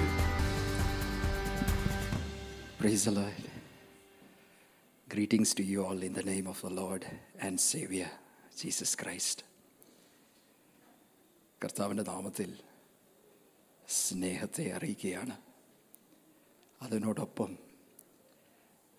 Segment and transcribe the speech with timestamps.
[2.79, 3.33] Praise the Lord.
[5.09, 7.05] Greetings to you all in the name of the Lord
[7.39, 8.09] and Savior,
[8.61, 9.43] Jesus Christ.
[11.61, 12.49] കർത്താവിൻ്റെ നാമത്തിൽ
[13.89, 15.35] സ്നേഹത്തെ അറിയിക്കുകയാണ്
[16.81, 17.66] അതിനോടൊപ്പം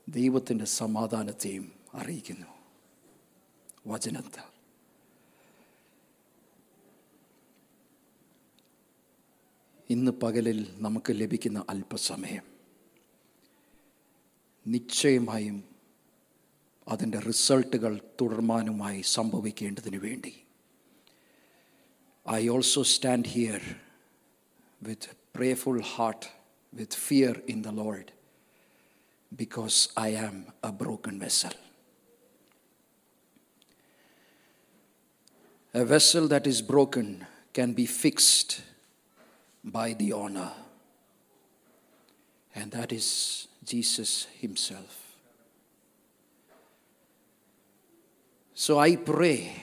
[0.10, 2.48] ദൈവത്തിന്റെ സമാധാനത്തെയും അറിയിക്കുന്നു.
[3.88, 4.60] വചനത്താൽ.
[9.90, 12.44] ഇന്ന് പകലിൽ നമുക്ക് ലഭിക്കുന്ന അല്പസമയം
[14.68, 15.64] നിശ്ചയമായും
[16.88, 20.44] അതിന്റെ റിസൾട്ടുകൾ തുടർമാനുമായി സംഭവിക്കേണ്ടതിന് വേണ്ടി.
[22.32, 23.62] I also stand here
[24.84, 26.26] with prayerful heart
[26.74, 28.19] with fear in the Lord
[29.36, 31.52] because I am a broken vessel.
[35.74, 38.62] A vessel that is broken can be fixed
[39.64, 40.52] by the honor,
[42.56, 45.06] and that is Jesus Himself.
[48.56, 49.54] So I pray,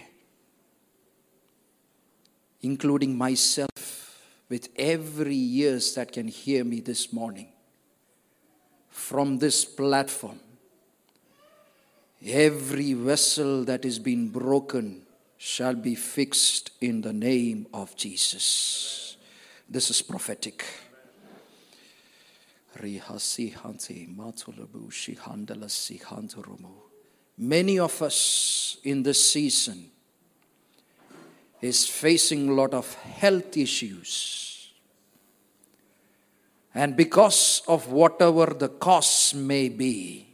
[2.62, 7.48] including myself, with every ears that can hear me this morning,
[8.96, 10.40] from this platform,
[12.26, 15.02] every vessel that is being broken
[15.36, 19.16] shall be fixed in the name of Jesus.
[19.68, 20.64] This is prophetic.
[27.38, 29.90] Many of us in this season
[31.60, 34.55] is facing a lot of health issues.
[36.76, 40.26] And because of whatever the cause may be,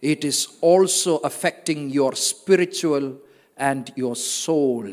[0.00, 3.18] it is also affecting your spiritual
[3.54, 4.90] and your soul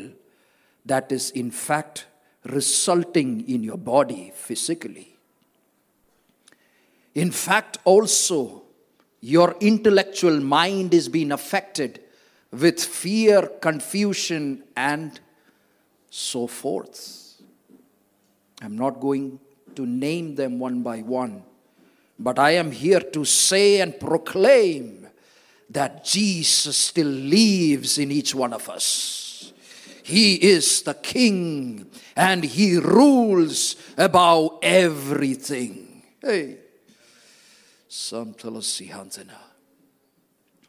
[0.84, 2.04] that is in fact
[2.44, 5.16] resulting in your body physically.
[7.14, 8.64] In fact, also,
[9.22, 12.02] your intellectual mind is being affected
[12.50, 15.18] with fear, confusion, and
[16.10, 17.40] so forth.
[18.60, 19.40] I'm not going
[19.76, 21.42] to name them one by one,
[22.18, 25.08] but I am here to say and proclaim
[25.70, 29.52] that Jesus still lives in each one of us.
[30.02, 36.02] He is the king and he rules above everything.
[36.20, 36.58] Hey.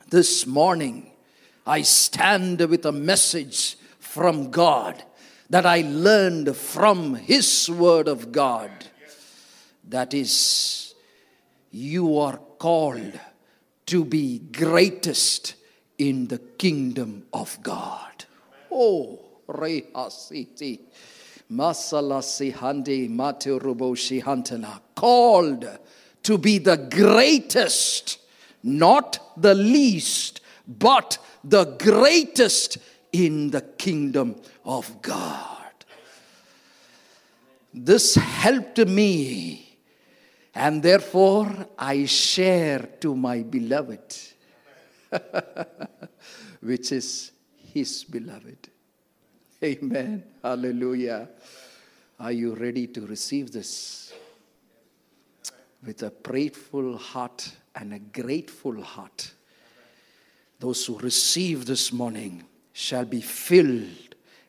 [0.09, 1.11] This morning,
[1.65, 5.03] I stand with a message from God
[5.49, 8.71] that I learned from His Word of God.
[9.89, 10.95] That is,
[11.71, 13.19] you are called
[13.87, 15.55] to be greatest
[15.97, 18.25] in the kingdom of God.
[18.71, 20.79] Oh, Rehasiti.
[21.51, 24.79] Masala Sihandi Maturubo Shihantana.
[24.95, 25.67] Called
[26.23, 28.19] to be the greatest,
[28.63, 32.77] not the least, but the greatest
[33.11, 35.49] in the kingdom of God.
[37.73, 39.62] This helped me,
[40.55, 44.15] and therefore I share to my beloved,
[46.61, 47.31] which is
[47.73, 48.69] his beloved.
[49.63, 50.23] Amen.
[50.43, 51.29] Hallelujah.
[52.19, 54.13] Are you ready to receive this?
[55.85, 59.33] With a prayerful heart and a grateful heart.
[60.59, 63.87] Those who receive this morning shall be filled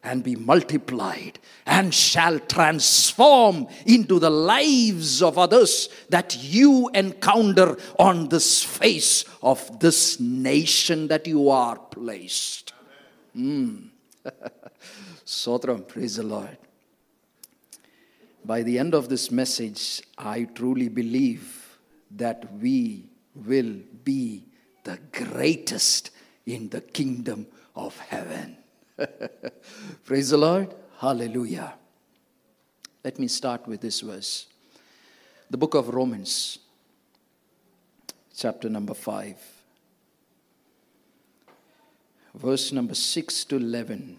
[0.05, 8.29] and be multiplied and shall transform into the lives of others that you encounter on
[8.29, 12.75] this face of this nation that you are placed.
[13.35, 13.89] Mm.
[15.27, 16.59] Sotram, praise the Lord.
[18.45, 21.79] By the end of this message, I truly believe
[22.11, 24.45] that we will be
[24.85, 26.11] the greatest
[26.45, 28.59] in the kingdom of heaven.
[30.05, 30.75] praise the Lord.
[30.99, 31.75] Hallelujah.
[33.03, 34.47] Let me start with this verse.
[35.51, 36.59] The book of Romans,
[38.37, 39.37] chapter number 5,
[42.35, 44.19] verse number 6 to 11.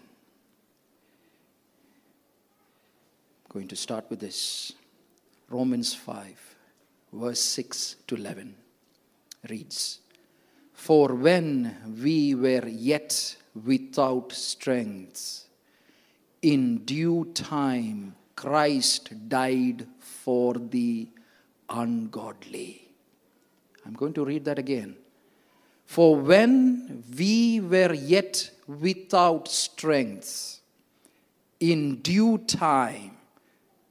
[3.44, 4.72] I'm going to start with this.
[5.48, 6.56] Romans 5,
[7.12, 8.54] verse 6 to 11
[9.48, 10.00] reads
[10.72, 15.48] For when we were yet without strength,
[16.42, 21.08] in due time Christ died for the
[21.70, 22.88] ungodly.
[23.84, 24.96] I'm going to read that again.
[25.86, 30.60] For when we were yet without strength,
[31.60, 33.16] in due time,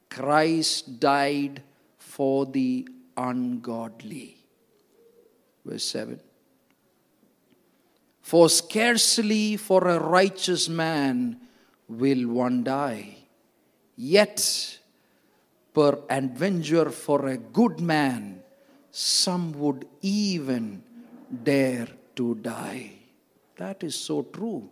[0.09, 1.63] Christ died
[1.97, 4.37] for the ungodly.
[5.65, 6.19] Verse 7.
[8.25, 11.37] For scarcely for a righteous man
[11.87, 13.17] will one die,
[13.95, 14.79] yet
[15.71, 18.41] per adventure for a good man,
[18.89, 20.81] some would even
[21.43, 22.93] dare to die.
[23.57, 24.71] That is so true.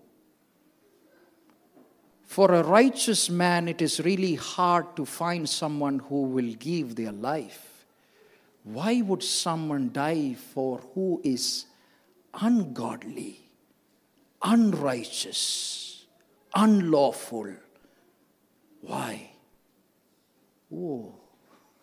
[2.23, 7.11] For a righteous man, it is really hard to find someone who will give their
[7.11, 7.85] life.
[8.63, 11.67] Why would someone die for who is
[12.33, 13.42] ungodly,
[14.43, 16.05] unrighteous,
[16.53, 17.53] unlawful?
[18.81, 19.31] Why?
[20.73, 21.15] Oh.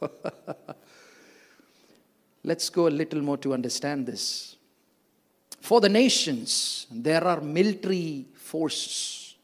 [2.44, 4.56] Let's go a little more to understand this.
[5.60, 9.36] For the nations, there are military forces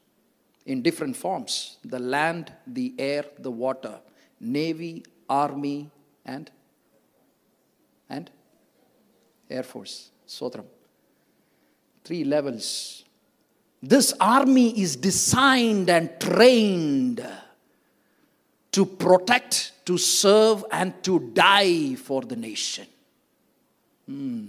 [0.65, 4.01] in different forms the land, the air, the water,
[4.41, 5.91] navy, army,
[6.25, 6.51] and
[8.09, 8.31] and
[9.51, 10.67] air force sotram
[12.07, 13.05] three levels
[13.82, 17.26] this army is designed and trained
[18.73, 22.87] to protect to serve and to die for the nation
[24.06, 24.46] hmm.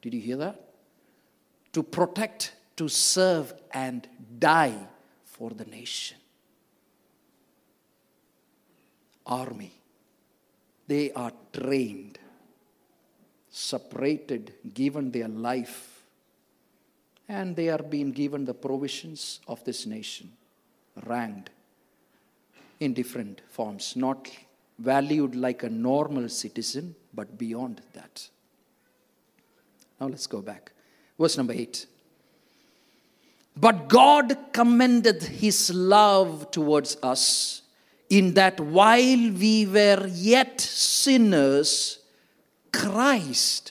[0.00, 0.70] did you hear that
[1.72, 4.08] to protect to serve and
[4.38, 4.86] die
[5.24, 6.16] for the nation.
[9.26, 9.72] Army.
[10.86, 12.18] They are trained,
[13.50, 15.99] separated, given their life,
[17.30, 20.32] and they are being given the provisions of this nation,
[21.06, 21.50] ranked
[22.80, 24.28] in different forms, not
[24.80, 28.28] valued like a normal citizen, but beyond that.
[30.00, 30.72] Now let's go back.
[31.16, 31.86] Verse number 8.
[33.56, 37.62] But God commended his love towards us
[38.08, 42.00] in that while we were yet sinners,
[42.72, 43.70] Christ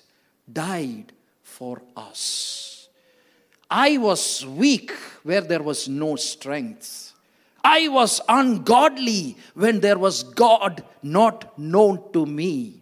[0.49, 1.11] died
[1.43, 2.68] for us.
[3.69, 4.91] I was weak
[5.23, 7.13] where there was no strength.
[7.63, 12.81] I was ungodly when there was God not known to me.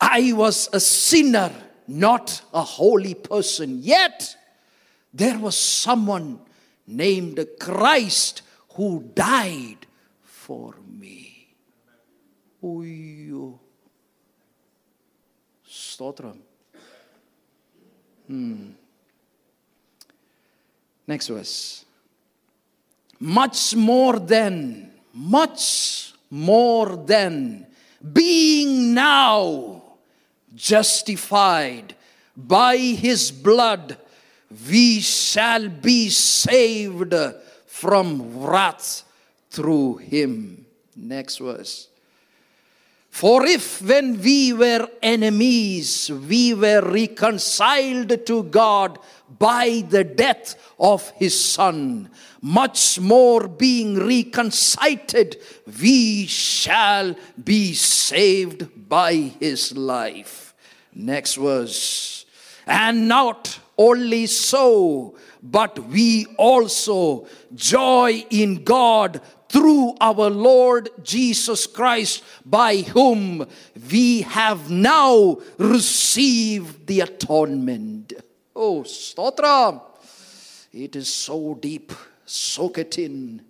[0.00, 1.50] I was a sinner,
[1.88, 3.80] not a holy person.
[3.82, 4.36] Yet,
[5.14, 6.40] there was someone
[6.86, 8.42] named Christ
[8.74, 9.86] who died
[10.22, 11.54] for me.
[12.62, 13.58] Uyyo.
[15.66, 16.38] Stotram.
[18.26, 18.70] Hmm.
[21.06, 21.84] Next verse.
[23.20, 27.66] Much more than, much more than
[28.12, 29.82] being now
[30.54, 31.94] justified
[32.36, 33.96] by his blood
[34.68, 37.14] we shall be saved
[37.66, 39.02] from wrath
[39.50, 40.64] through him.
[40.96, 41.88] Next verse.
[43.10, 48.98] For if when we were enemies, we were reconciled to God
[49.38, 52.10] by the death of his Son,
[52.40, 55.36] much more being reconciled,
[55.80, 60.54] we shall be saved by his life.
[60.94, 62.26] Next verse.
[62.66, 72.24] And not only so, but we also joy in God through our Lord Jesus Christ,
[72.44, 73.46] by whom
[73.90, 78.14] we have now received the atonement.
[78.54, 79.80] Oh, Stotra!
[80.72, 81.92] It is so deep.
[82.24, 83.42] Soak it in.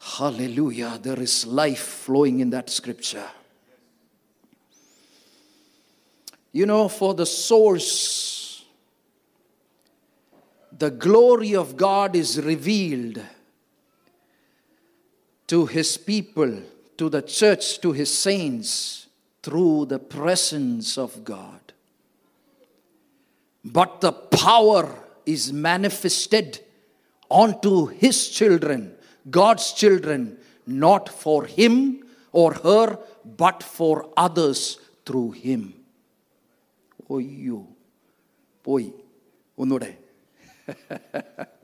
[0.00, 0.98] Hallelujah.
[1.02, 3.28] There is life flowing in that scripture.
[6.52, 8.36] You know, for the source
[10.78, 13.22] the glory of God is revealed
[15.46, 16.62] to his people,
[16.98, 19.06] to the church, to his saints
[19.42, 21.65] through the presence of God
[23.65, 24.89] But the power
[25.25, 26.59] is manifested
[27.29, 28.95] onto his children,
[29.29, 35.61] God's children, not for him or her, but for others through him.
[37.15, 37.59] ഒയ്യോ
[38.65, 38.89] പോയി
[39.61, 39.91] ഒന്നൂടെ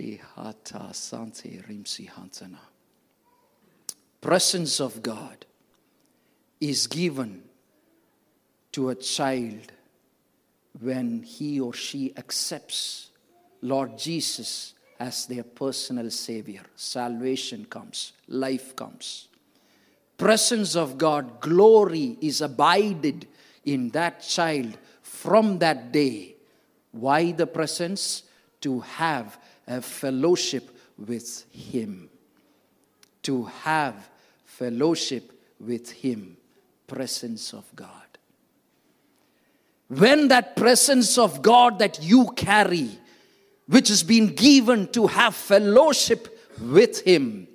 [4.87, 5.45] of God
[6.59, 7.43] is given
[8.73, 9.71] to a child
[10.80, 13.10] when he or she accepts
[13.60, 16.62] Lord Jesus as their personal Savior.
[16.76, 19.28] Salvation comes, life comes.
[20.16, 23.26] Presence of God, glory is abided
[23.64, 26.36] in that child from that day.
[26.92, 28.22] Why the presence?
[28.60, 32.08] To have a fellowship with Him.
[33.24, 34.08] To have
[34.44, 36.36] fellowship with Him.
[36.86, 38.11] Presence of God.
[39.98, 42.98] When that presence of God that you carry,
[43.66, 47.46] which has been given to have fellowship with Him,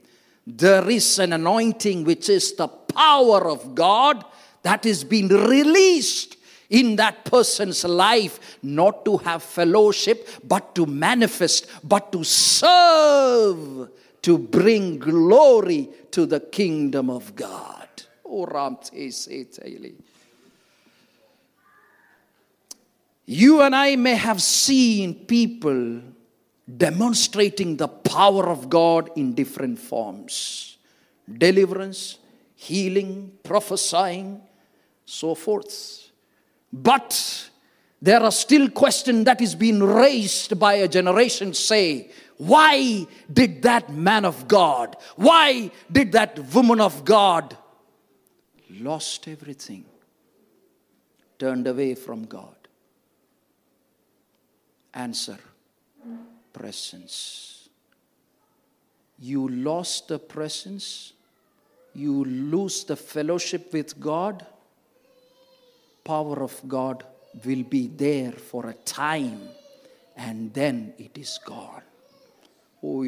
[0.46, 4.24] there is an anointing which is the power of God
[4.62, 6.38] that is being released
[6.70, 13.90] in that person's life, not to have fellowship, but to manifest, but to serve,
[14.22, 17.88] to bring glory to the kingdom of God.
[18.24, 18.78] Oh, Ram
[23.30, 26.02] You and I may have seen people
[26.78, 30.78] demonstrating the power of God in different forms
[31.38, 32.20] deliverance,
[32.56, 34.42] healing, prophesying,
[35.06, 36.10] so forth.
[36.72, 37.50] But
[38.02, 43.92] there are still questions that is being raised by a generation say, why did that
[43.92, 47.58] man of God, why did that woman of God
[48.80, 49.84] lost everything,
[51.38, 52.56] turned away from God?
[54.98, 55.38] Answer
[56.52, 57.70] presence.
[59.20, 61.14] You lost the presence,
[61.94, 64.46] you lose the fellowship with God,
[66.04, 67.04] power of God
[67.46, 69.42] will be there for a time
[70.16, 71.84] and then it is gone.
[72.84, 73.06] Oh,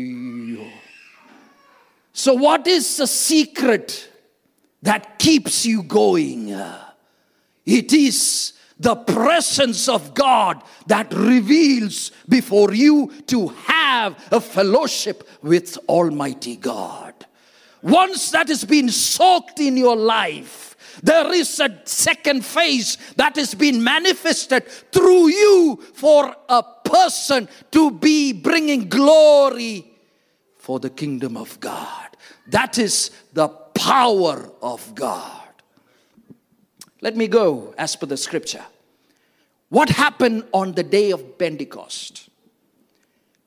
[2.14, 4.10] so, what is the secret
[4.82, 6.50] that keeps you going?
[7.66, 15.78] It is the presence of God that reveals before you to have a fellowship with
[15.90, 17.14] Almighty God.
[17.82, 23.54] Once that has been soaked in your life, there is a second phase that has
[23.54, 29.86] been manifested through you for a person to be bringing glory
[30.58, 32.18] for the kingdom of God.
[32.48, 35.39] That is the power of God.
[37.02, 38.66] Let me go as per the scripture.
[39.70, 42.30] What happened on the day of Pentecost?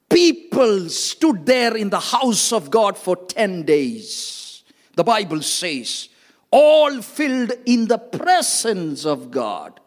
[0.08, 4.62] People stood there in the house of God for 10 days.
[4.94, 6.08] The Bible says,
[6.50, 9.80] all filled in the presence of God.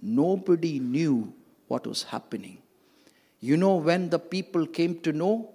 [0.00, 1.32] Nobody knew
[1.68, 2.58] what was happening.
[3.40, 5.50] You know when the people came to know?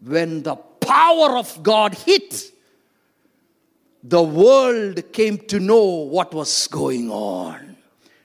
[0.00, 2.52] When the power of God hit
[4.02, 7.76] the world came to know what was going on.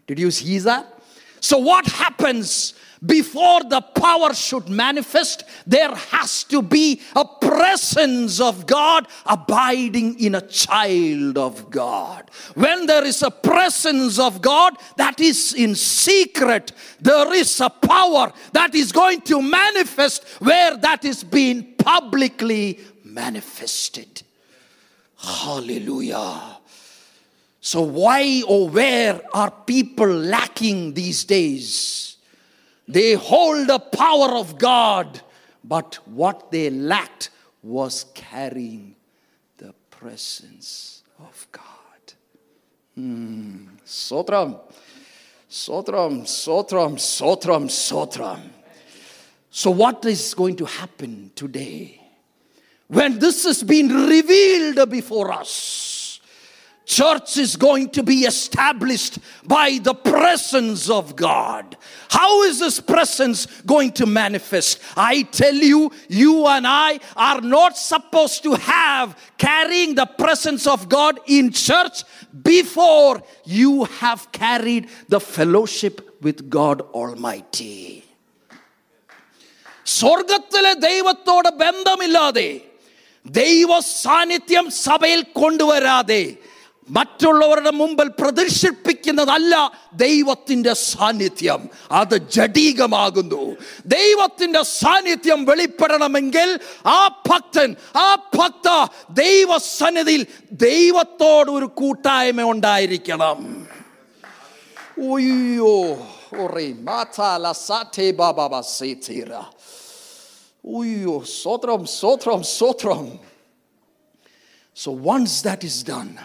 [0.08, 1.02] Did you see that?
[1.40, 2.74] So, what happens
[3.06, 5.44] before the power should manifest?
[5.68, 12.32] There has to be a presence of God abiding in a child of God.
[12.54, 18.32] When there is a presence of God that is in secret, there is a power
[18.54, 24.24] that is going to manifest where that is being publicly manifested.
[25.24, 26.58] Hallelujah.
[27.62, 32.18] So, why or where are people lacking these days?
[32.88, 35.22] They hold the power of God,
[35.64, 37.30] but what they lacked
[37.62, 38.98] was carrying
[39.56, 41.64] the presence of God.
[42.96, 43.68] Hmm.
[43.86, 44.60] Sotram,
[45.50, 48.42] Sotram, Sotram, Sotram, Sotram.
[49.50, 52.03] So, what is going to happen today?
[52.93, 56.21] when this has been revealed before us,
[56.87, 61.77] church is going to be established by the presence of God.
[62.09, 64.81] How is this presence going to manifest?
[64.97, 70.89] I tell you, you and I are not supposed to have carrying the presence of
[70.89, 72.05] God in church
[72.43, 78.05] before you have carried the fellowship with God Almighty.
[79.99, 82.49] സ്വർഗത്തിലെ ദൈവത്തോട് ബന്ധമില്ലാതെ
[83.26, 86.36] ദൈവ സാന്നിധ്യം സഭയിൽ കൊണ്ടുവരാതെ
[86.90, 91.70] മറ്റുള്ളവരുടെ മുമ്പിൽ പ്രദർശിപ്പിക്കുന്നതല്ല ദൈവത്തിന്റെ സാന്നിധ്യം.
[91.92, 93.56] അത് ജഡീകമാകുന്നു.
[93.86, 103.68] ദൈവത്തിന്റെ സാന്നിധ്യം വെളിപ്പെടണമെങ്കിൽ ആ ഭക്തൻ ആ ഭക്ത ദൈവസന്നിധിയിൽ ദൈവത്തോട് ഒരു കൂട്ടായ്മ ഉണ്ടായിരിക്കണം.
[105.10, 106.08] ഓയ്യോ
[106.40, 109.28] ഒറേ മാതാല സാറ്റേ ബാബാ സേതീറ
[110.66, 113.20] Uyo, oh, sotram, sotram, sotram.
[114.74, 116.20] So once that is done,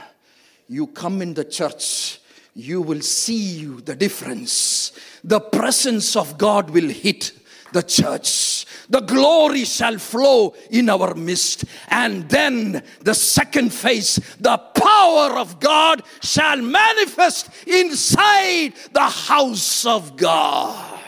[0.69, 2.21] you come in the church,
[2.55, 4.93] you will see the difference.
[5.25, 7.33] The presence of God will hit
[7.73, 8.65] the church.
[8.89, 11.65] The glory shall flow in our midst.
[11.89, 20.17] And then the second phase, the power of God shall manifest inside the house of
[20.17, 21.01] God.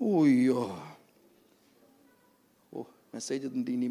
[0.00, 0.83] Oh, yeah.
[3.13, 3.89] Message ഉണ്ട് ഇനി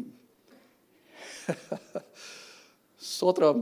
[3.01, 3.59] സ്തോത്രം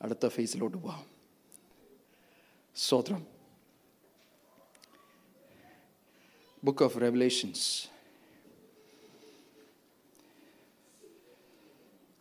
[0.00, 1.04] അടുത്ത ഫേസിലോട്ട് പോവാം
[2.76, 3.22] സ്തോത്രം
[6.62, 7.68] book of revelations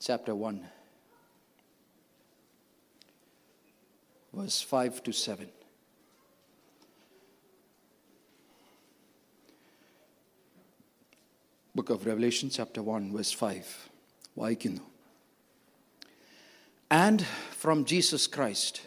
[0.02, 0.64] chapter 1,
[4.34, 5.59] verse 5 to 7.
[11.74, 13.90] Book of Revelation, chapter 1, verse 5.
[14.38, 14.82] വായിക്കുന്നു
[16.90, 17.26] And
[17.62, 18.82] from Jesus Christ,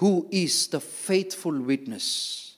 [0.00, 2.56] who is the faithful witness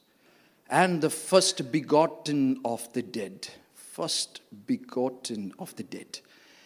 [0.69, 6.21] and the first begotten of the dead, first begotten of the dead,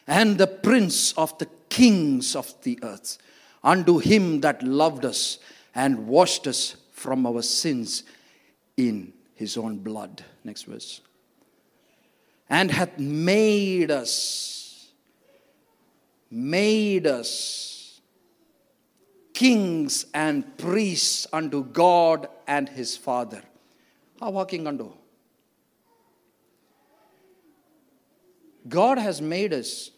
[0.07, 3.19] and the prince of the kings of the earth,
[3.63, 5.39] unto him that loved us
[5.75, 8.05] and washed us from our sins
[8.77, 10.25] in his own blood.
[10.45, 11.01] Next verse.
[12.50, 14.92] and hath made us,
[16.30, 18.00] made us
[19.34, 23.42] kings and priests unto God and his Father.
[24.20, 24.94] How walking unto?
[28.68, 29.92] God has made us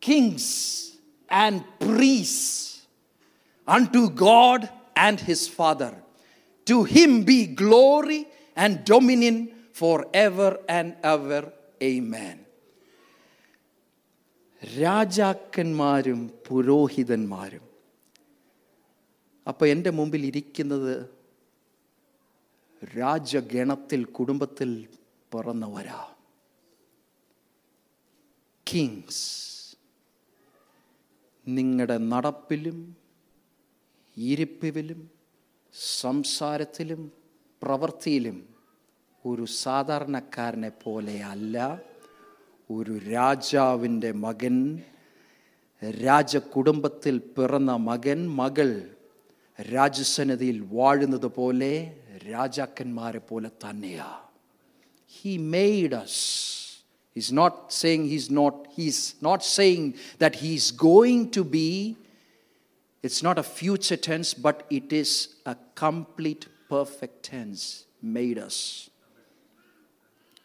[0.00, 0.96] kings
[1.28, 2.86] and priests
[3.66, 5.94] unto God and his Father.
[6.66, 11.42] To him be glory and dominion forever and ever.
[11.84, 12.36] Amen.
[14.62, 17.64] രാജാക്കന്മാരും പുരോഹിതന്മാരും
[19.46, 20.94] അപ്പോൾ എന്റെ മുമ്പിൽ ഇരിക്കുന്നത്
[22.82, 24.70] രാജഗണത്തിൽ കുടുംബത്തിൽ
[25.32, 26.00] പിറന്നവരാ
[28.66, 29.24] Kings
[31.46, 32.78] നിങ്ങളുടെ നടപ്പിലും
[34.16, 35.00] ഇരിപ്പിലും
[35.94, 37.02] സംസാരത്തിലും
[37.62, 38.38] പ്രവൃത്തിയിലും
[39.24, 41.56] ഒരു സാധാരണക്കാരനെ പോലെ അല്ല
[42.70, 44.56] ഒരു രാജാവിന്റെ മകൻ
[46.02, 48.70] രാജകുടുംബത്തിൽ പിറന്ന മകൻ മകൾ
[49.58, 51.72] രാജസന്നിധിയിൽ വാഴുന്നത് പോലെ
[52.30, 54.08] രാജാക്കന്മാരെ പോലെ തന്നെയാ.
[55.10, 56.20] He made us
[57.16, 59.86] his not saying his not his not saying
[60.20, 61.68] that he's going to be
[63.04, 67.66] it's not a future tense but it is a complete perfect tense
[68.16, 68.62] made us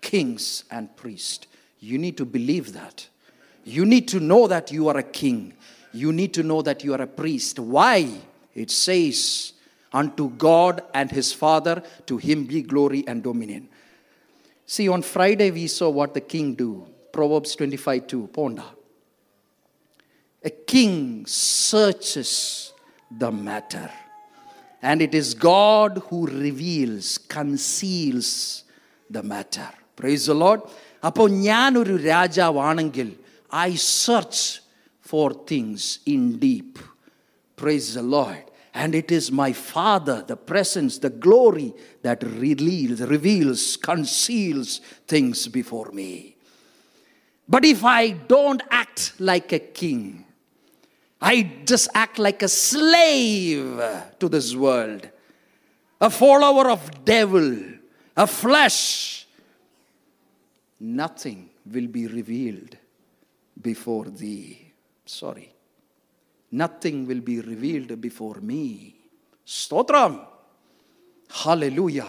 [0.04, 1.48] kings and priests.
[1.80, 3.08] You need to believe that.
[3.64, 5.54] You need to know that you are a king.
[5.94, 7.58] You need to know that you are a priest.
[7.58, 8.10] Why?
[8.54, 9.54] It says,
[9.92, 13.70] Unto God and his Father, to him be glory and dominion.
[14.66, 16.88] See, on Friday we saw what the king do.
[17.12, 18.30] Proverbs 25 2.
[18.34, 18.64] Ponda.
[20.44, 22.74] A king searches
[23.10, 23.90] the matter.
[24.82, 28.64] And it is God who reveals, conceals
[29.10, 30.61] the matter Praise the Lord.
[31.09, 33.11] അപ്പോൾ ഞാനൊരു രാജാവാണെങ്കിൽ
[33.67, 33.71] I
[34.05, 34.45] search
[35.11, 36.81] for things in deep
[37.63, 38.45] praise the load
[38.81, 45.91] and it is my Father, the presence, the glory that reveals, reveals, conceals things before
[45.91, 46.37] me.
[47.49, 50.25] But if I don't act like a king,
[51.21, 53.83] I just act like a slave
[54.21, 55.09] to this world,
[56.01, 57.57] a follower of devil,
[58.17, 59.22] a flesh,
[60.84, 62.78] nothing will be revealed
[63.62, 64.74] before thee.
[65.06, 65.54] Sorry
[66.54, 68.96] nothing will be revealed before me.
[69.46, 70.26] Stotram.
[71.30, 72.08] Hallelujah.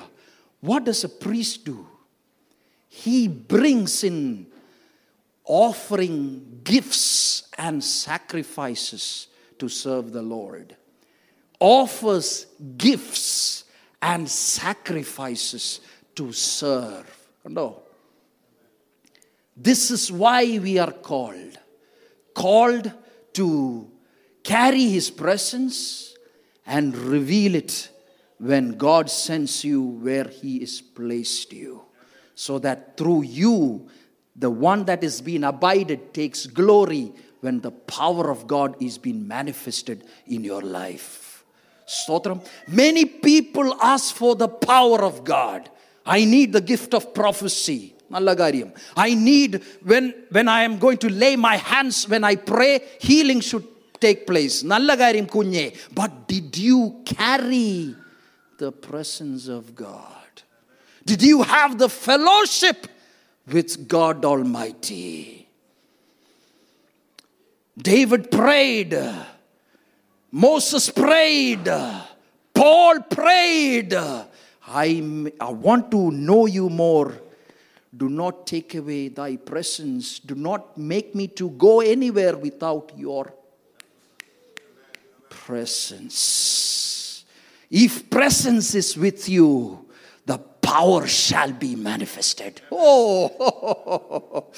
[0.60, 1.86] What does a priest do?
[2.88, 4.46] He brings in
[5.44, 10.76] offering gifts and sacrifices to serve the Lord.
[11.58, 13.64] Offers gifts
[14.00, 15.80] and sacrifices
[16.14, 17.10] to serve.
[17.46, 17.82] No.
[19.56, 21.58] This is why we are called.
[22.34, 22.92] Called
[23.34, 23.90] to
[24.42, 26.14] carry His presence
[26.66, 27.90] and reveal it
[28.38, 31.82] when God sends you where He has placed you.
[32.34, 33.88] So that through you,
[34.34, 39.28] the one that is being abided takes glory when the power of God is being
[39.28, 41.44] manifested in your life.
[41.86, 42.44] Stotram.
[42.66, 45.70] Many people ask for the power of God.
[46.04, 47.93] I need the gift of prophecy.
[48.13, 48.69] Nallagaryam.
[49.07, 49.51] I need
[49.91, 52.73] when when I am going to lay my hands when I pray,
[53.07, 53.67] healing should
[54.05, 54.55] take place.
[54.73, 55.65] നല്ല കാര്യം കുഞ്ഞെ
[55.99, 56.79] but did you
[57.13, 57.73] carry
[58.63, 60.39] the presence of God
[61.11, 62.87] did you have the fellowship
[63.55, 65.05] with God all mighty
[67.77, 68.93] David prayed.
[70.31, 71.65] Moses prayed.
[72.53, 73.93] Paul prayed.
[73.93, 77.13] I, I want to know you more.
[77.96, 80.18] do not take away thy presence.
[80.18, 83.32] Do not make me to go anywhere without your
[85.28, 87.24] presence.
[87.70, 89.86] If presence is with you,
[90.26, 92.60] the power shall be manifested.
[92.72, 94.46] Oh,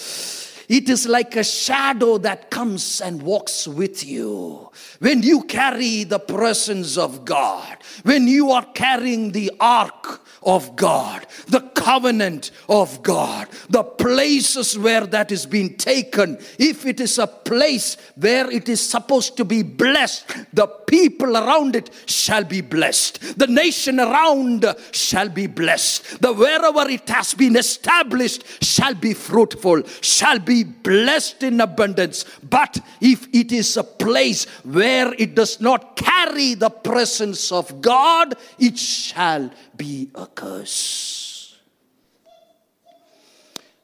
[0.68, 4.70] it is like a shadow that comes and walks with you.
[4.98, 11.26] When you carry the presence of God, when you are carrying the ark of God,
[11.48, 16.38] the covenant of God, the places where that is being taken.
[16.58, 21.74] If it is a place where it is supposed to be blessed, the people around
[21.74, 23.38] it shall be blessed.
[23.38, 26.22] The nation around shall be blessed.
[26.22, 32.24] The wherever it has been established shall be fruitful, shall be blessed in abundance.
[32.42, 38.34] But if it is a place where it does not carry the presence of God,
[38.58, 41.56] it shall be a curse.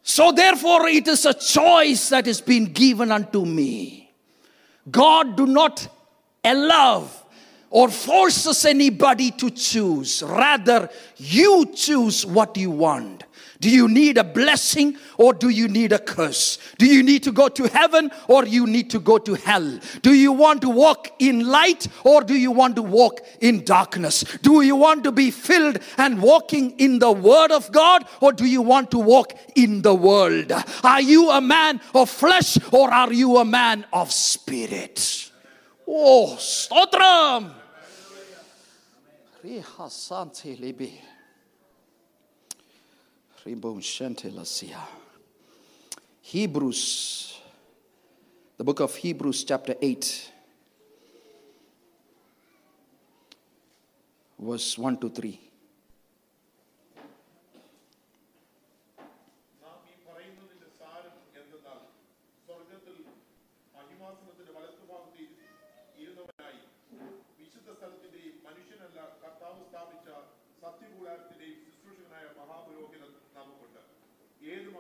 [0.03, 4.13] So, therefore, it is a choice that is being given unto me.
[4.91, 5.89] God do not
[6.45, 7.09] allow
[7.71, 10.23] or forces anybody to choose.
[10.23, 13.25] Rather, you choose what you want.
[13.63, 16.59] Do you need a blessing or do you need a curse?
[16.79, 19.79] Do you need to go to heaven or you need to go to hell?
[20.03, 24.25] Do you want to walk in light or do you want to walk in darkness?
[24.43, 28.47] Do you want to be filled and walking in the word of God or do
[28.47, 30.51] you want to walk in the world?
[30.83, 35.31] Are you a man of flesh or are you a man of spirit?
[35.87, 37.53] Oh, stotram.
[46.21, 47.41] Hebrews,
[48.57, 50.31] the book of Hebrews, chapter 8,
[54.39, 55.41] verse 1 to 3.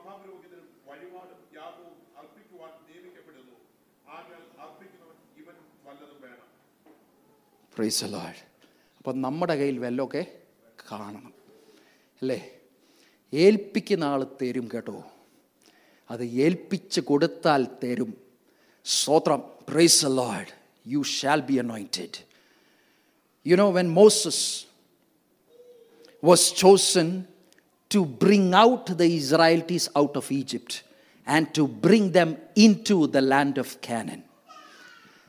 [0.04, 3.54] മഹാപുരോഹിതനും വഴിപാടും യാഗവും അർപ്പിക്കുവാൻ നിയമിക്കപ്പെടുന്നു.
[4.08, 6.46] ആകാൽ അർപ്പിക്കുന്നവൻ ഇവൻ വല്ലതും വേണം.
[8.98, 10.38] അപ്പം നമ്മുടെ കയ്യിൽ വെല്ലൊക്കെ
[10.92, 11.34] കാണണം.
[12.22, 12.60] അല്ലേ?
[13.34, 15.04] ഏൽപ്പിക്കുന്ന ആൾ തരും കേട്ടോ.
[16.10, 18.14] അത് ഏൽപ്പിച്ച് കൊടുത്താൽ തരും.
[18.84, 19.42] സ്തോത്രം.
[19.68, 22.24] Praise Lord you shall be anointed
[23.46, 24.64] you know when Moses
[26.24, 27.31] was chosen
[27.92, 30.82] to bring out the Israelites out of Egypt
[31.26, 34.24] and to bring them into the land of Canaan.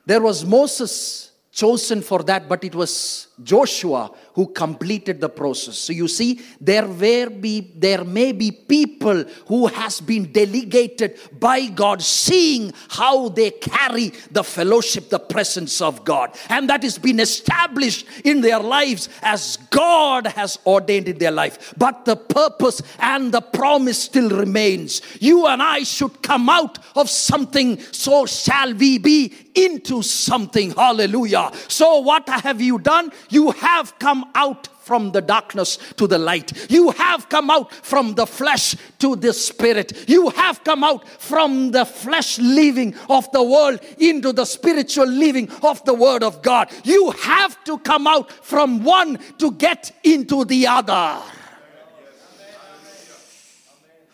[0.05, 5.77] There was Moses chosen for that, but it was Joshua who completed the process.
[5.77, 11.67] So you see, there were be there may be people who has been delegated by
[11.67, 17.19] God, seeing how they carry the fellowship, the presence of God, and that has been
[17.19, 21.73] established in their lives as God has ordained in their life.
[21.75, 25.01] But the purpose and the promise still remains.
[25.19, 30.71] You and I should come out of something, so shall we be into something.
[30.71, 31.51] Hallelujah.
[31.67, 33.11] So, what have you done?
[33.33, 36.69] You have come out from the darkness to the light.
[36.69, 40.07] You have come out from the flesh to the spirit.
[40.07, 45.49] You have come out from the flesh living of the world into the spiritual living
[45.63, 46.69] of the word of God.
[46.83, 51.19] You have to come out from one to get into the other.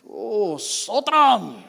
[0.10, 1.64] Oh, Sotram.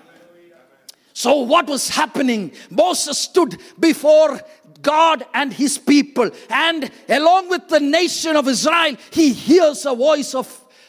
[1.12, 2.52] So, what was happening?
[2.70, 4.40] Moses stood before
[4.82, 10.34] God and his people, and along with the nation of Israel, he hears a voice
[10.34, 10.46] of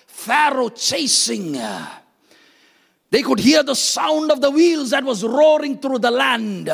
[0.07, 1.59] Pharaoh chasing.
[3.09, 6.69] They could hear the sound of the wheels that was roaring through the land.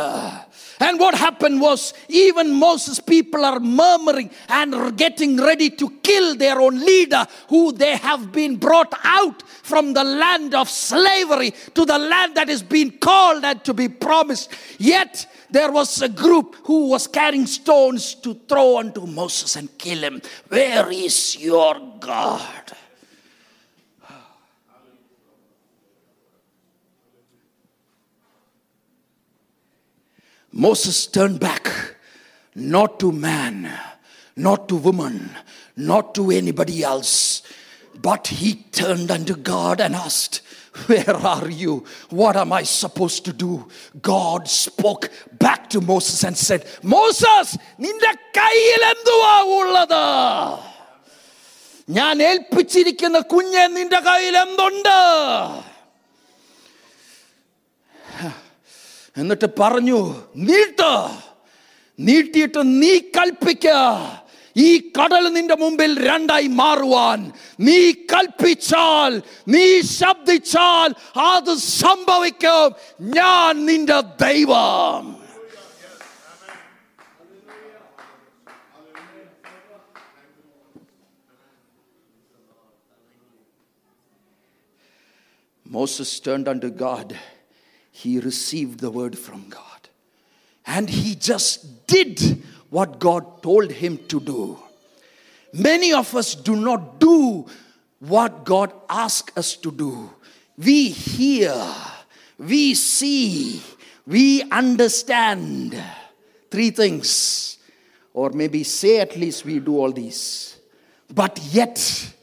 [0.80, 6.62] And what happened was, even Moses' people are murmuring and getting ready to kill their
[6.62, 11.97] own leader, who they have been brought out from the land of slavery to the
[11.97, 14.51] land that is being called and to be promised.
[14.77, 19.99] Yet there was a group who was carrying stones to throw unto Moses and kill
[19.99, 20.21] him.
[20.49, 22.73] Where is your God?
[30.51, 31.71] Moses turned back,
[32.55, 33.71] not to man,
[34.36, 35.29] not to woman,
[35.75, 37.43] not to anybody else,
[38.01, 40.41] but he turned unto God and asked,
[40.85, 41.83] Where are you?
[42.09, 43.67] What am I supposed to do?
[44.01, 45.09] God spoke
[45.39, 47.47] back to Moses and said, Moses,
[47.83, 50.03] നിന്റെ കയ്യിൽ എന്തുവാ ഉള്ളത്
[51.97, 54.97] ഞാൻ ഏൽപ്പിച്ചിരിക്കുന്ന കുഞ്ഞെ നിന്റെ കയ്യിൽ എന്തുണ്ട്
[59.19, 59.99] എന്നിട്ട് പറഞ്ഞു
[60.47, 60.91] നീട്ട്
[61.99, 63.67] നീട്ടിയിട്ട് നീ കൽപ്പിക്ക
[64.57, 67.20] ഈ കടൽ നിന്റെ മുമ്പിൽ രണ്ടായി മാറുവാൻ
[67.68, 67.78] നീ
[68.12, 69.12] കൽപ്പിച്ചാൽ
[69.55, 69.64] നീ
[69.98, 70.90] ശബ്ദിച്ചാൽ
[71.31, 71.52] അത്
[71.83, 72.68] സംഭവിക്കും
[73.18, 75.02] ഞാൻ നിന്റെ ദൈവം
[85.66, 87.16] Moses turned unto God.
[87.90, 89.88] He received the word from God.
[90.66, 94.60] And he just did what God told him to do.
[95.53, 97.45] Many of us do not do
[97.99, 100.10] what God asks us to do.
[100.58, 101.56] We hear,
[102.38, 103.62] we see,
[104.06, 105.82] we understand
[106.51, 107.58] three things.
[108.13, 110.58] Or maybe say at least we do all these.
[111.13, 112.13] But yet,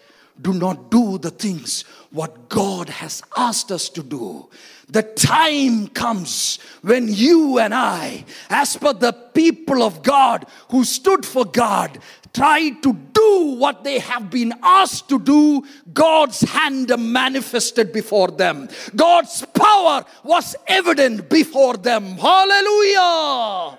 [0.41, 4.49] do not do the things what God has asked us to do.
[4.89, 11.25] The time comes when you and I, as per the people of God who stood
[11.25, 11.99] for God,
[12.35, 18.69] try to do what they have been asked to do, God's hand manifested before them.
[18.95, 22.17] God's power was evident before them.
[22.17, 23.79] Hallelujah.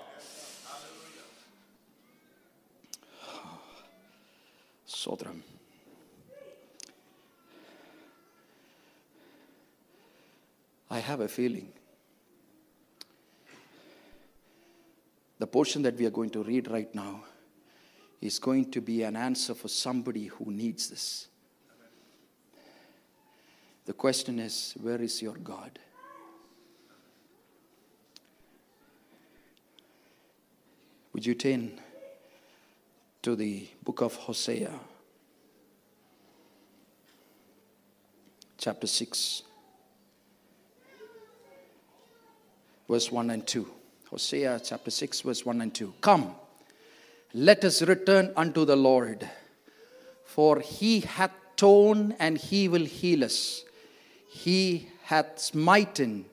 [4.88, 5.45] Sodram.
[10.90, 11.72] I have a feeling.
[15.38, 17.24] The portion that we are going to read right now
[18.20, 21.28] is going to be an answer for somebody who needs this.
[23.84, 25.78] The question is where is your God?
[31.12, 31.80] Would you turn
[33.22, 34.72] to the book of Hosea,
[38.58, 39.42] chapter 6?
[42.88, 43.66] Verse 1 and 2.
[44.10, 45.94] Hosea chapter 6, verse 1 and 2.
[46.00, 46.34] Come,
[47.34, 49.28] let us return unto the Lord,
[50.24, 53.64] for he hath torn and he will heal us.
[54.28, 56.26] He hath smitten,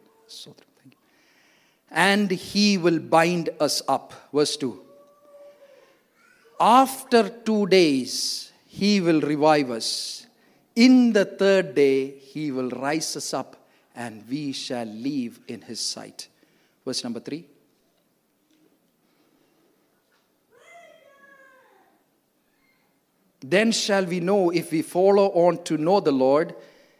[1.89, 4.13] and he will bind us up.
[4.34, 4.80] Verse 2.
[6.60, 10.26] After two days, he will revive us.
[10.76, 15.80] In the third day, he will rise us up, and we shall live in his
[15.80, 16.28] sight.
[16.86, 17.46] Verse number 3.
[23.41, 26.56] Then shall we know if we follow on to know the Lord.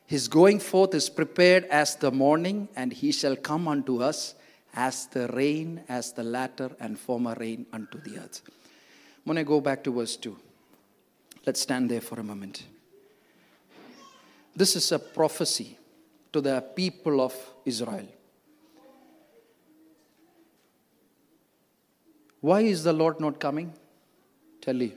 [0.06, 4.36] His going forth is prepared as the morning, and he shall come unto us
[4.74, 8.42] as the rain, as the latter and former rain unto the earth.
[9.24, 10.38] When to go back to verse 2.
[11.46, 12.64] Let's stand there for a moment.
[14.56, 15.78] This is a prophecy
[16.34, 17.34] to the people of
[17.66, 18.08] Israel.
[22.50, 23.72] Why is the Lord not coming?
[24.60, 24.92] Tell you.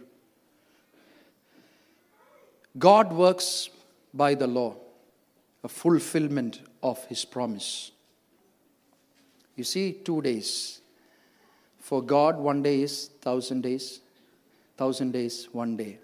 [2.76, 3.70] God works
[4.12, 4.74] by the law,
[5.62, 7.92] a fulfillment of his promise.
[9.54, 10.80] You see, two days.
[11.78, 14.00] For God, one day is thousand days,
[14.76, 15.98] thousand days, one day,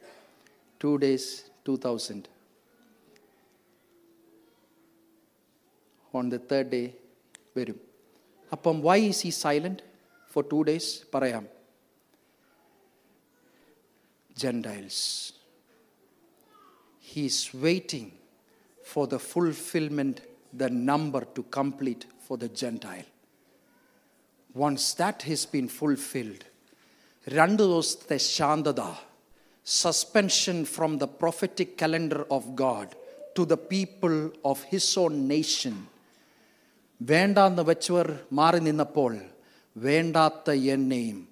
[0.79, 2.29] two days, two thousand.
[6.15, 6.95] On the third day,
[7.53, 7.81] verum.
[8.53, 9.83] Upon why is he silent?
[10.34, 10.88] for two days?
[11.14, 11.46] പറയാം
[14.36, 14.98] Gentiles.
[17.04, 18.08] He is waiting
[18.84, 20.16] for the fulfillment,
[20.54, 23.08] the number to complete for the Gentile.
[24.56, 26.44] Once that has been fulfilled,
[27.28, 28.82] രണ്ട് ദിവസത്തെ ശാന്തത
[29.68, 32.92] suspension from the prophetic calendar of God
[33.38, 34.14] to the people
[34.52, 35.76] of his own nation
[37.02, 38.08] വേണ്ടാന്ന് വെച്ചവർ
[38.40, 39.12] മാറി നിന്നപ്പോൾ
[39.77, 41.29] വേണ്ടാത്ത എന്നെയും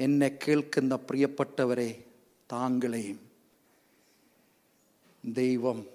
[0.00, 2.04] എന്നെ കേൾക്കുന്ന പ്രിയപ്പെട്ടവരെ
[2.52, 3.20] താങ്കളെയും.
[5.24, 5.86] ദൈവം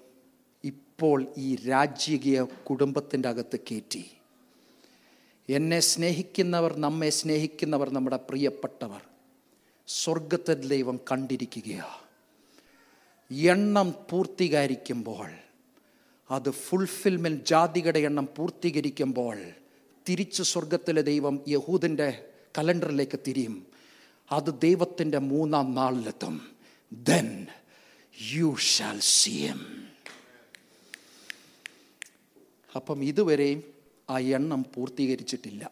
[0.64, 4.10] ഇപ്പോൾ ഈ രാജ്യകീയ കുടുംബത്തിന്റെ അകത്ത് കയറ്റി.
[5.48, 9.02] എന്നെ സ്നേഹിക്കുന്നവർ നമ്മെ സ്നേഹിക്കുന്നവർ നമ്മുടെ പ്രിയപ്പെട്ടവർ.
[9.86, 12.06] സ്വർഗത്തിൽ ദൈവം കണ്ടിരിക്കുകയാണ്
[13.30, 15.30] എണ്ണം പൂർത്തീകരിക്കുമ്പോൾ
[16.30, 19.38] അത് ഫുൾഫിൽമെന്റ് ജാതികളുടെ എണ്ണം പൂർത്തീകരിക്കുമ്പോൾ
[20.08, 23.66] തിരിച്ച് സ്വർഗത്തിലെ ദൈവം യഹൂദിന്റെ കലണ്ടറിലേക്ക് തിരിയും.
[24.32, 26.56] അത് ദൈവത്തിന്റെ മൂന്നാം നാളിലെത്തും.
[26.92, 27.46] Then
[28.32, 29.88] you shall see him
[32.76, 33.62] അപ്പം ഇതുവരെയും
[34.10, 35.70] ആ എണ്ണം പൂർത്തീകരിച്ചിട്ടില്ല.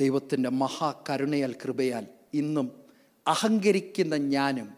[0.00, 2.72] ദൈവത്തിന്റെ മഹാകരുണയാൽ കൃപയാൽ ഇന്നും
[3.26, 4.68] അഹങ്കരിക്കുന്ന ഞാനും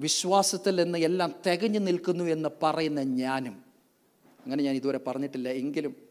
[0.00, 3.62] വിശ്വാസത്തിൽ നിന്ന് എല്ലാം തികഞ്ഞു നിൽക്കുന്നു എന്ന് പറയുന്ന ഞാനും.
[4.44, 5.48] അങ്ങനെ ഞാൻ ഇതുവരെ പറഞ്ഞിട്ടില്ല.
[5.48, 6.07] എങ്കിലും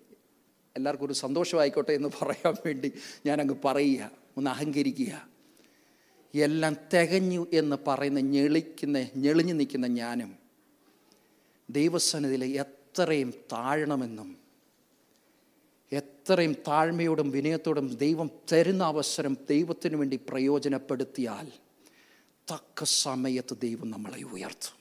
[0.78, 2.92] എല്ലാവർക്കും ഒരു സന്തോഷമായിക്കോട്ടെ എന്ന് പറയാൻ വേണ്ടി
[3.26, 5.28] ഞാനങ്ങ് പറയുക ഒന്ന് അഹങ്കരിക്കുക.
[6.36, 10.36] എല്ലാം തികഞ്ഞു എന്ന് പറയുന്ന ഞെളിക്കുന്ന ഞെളിഞ്ഞു നിൽക്കുന്ന ഞാനും
[11.70, 14.38] ദൈവസന്നിധിയിൽ എത്രയും താഴണമെന്നും
[15.92, 21.52] എത്രയും താഴ്മയോടും വിനയത്തോടും ദൈവം തരുന്ന അവസരം ദൈവത്തിന് വേണ്ടി പ്രയോജനപ്പെടുത്തിയാൽ
[22.52, 24.78] തക്ക സമയത്ത് ദൈവം നമ്മളെ ഉയർത്തും.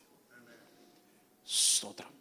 [1.46, 2.15] സ്തോത്രം.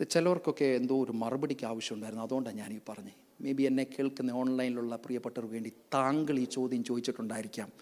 [0.00, 2.24] ഇത് ചിലവർക്കൊക്കെ എന്തോ ഒരു മറുപടിക്ക് ആവശ്യമുണ്ടായിരുന്നു.
[2.24, 7.72] അതുകൊണ്ടാണ് ഞാൻ ഈ പറഞ്ഞത് മേ ബി എന്നെ കേൾക്കുന്ന ഓൺലൈനിലുള്ള പ്രിയപ്പെട്ടവർക്ക് വേണ്ടി താങ്കൾ ഈ ചോദ്യം ചോദിച്ചിട്ടുണ്ടായിരിക്കാം.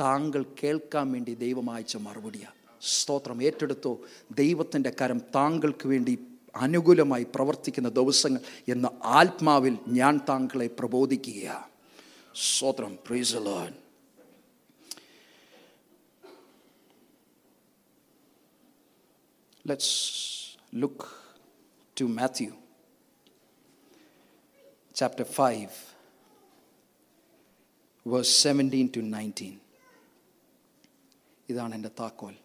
[0.00, 3.42] താങ്കൾ കേൾക്കാൻ വേണ്ടി ദൈവം അയച്ച മറുപടിയാണ് സ്തോത്രം.
[3.42, 4.00] ഏറ്റെടുത്തോ.
[4.32, 6.18] ദൈവത്തിന്റെ കരം താങ്കൾക്ക് വേണ്ടി
[6.56, 11.64] അനുകൂലമായി പ്രവർത്തിക്കുന്ന ദിവസങ്ങൾ എന്ന ആത്മാവിൽ ഞാൻ താങ്കളെ പ്രബോധിക്കുകയാണ്
[12.34, 12.98] സ്തോത്രം.
[13.06, 13.72] Praise Lord
[19.66, 20.30] let's
[20.76, 21.19] look
[21.99, 22.53] to Matthew
[24.93, 25.69] chapter 5,
[28.05, 29.53] verse 17 to 19.
[31.49, 32.35] ഇതാണ് എൻ്റെ താക്കോൽ